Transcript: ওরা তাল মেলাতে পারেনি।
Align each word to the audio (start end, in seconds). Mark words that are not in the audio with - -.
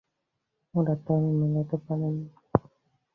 ওরা 0.73 0.95
তাল 1.05 1.23
মেলাতে 1.39 1.77
পারেনি। 1.85 2.25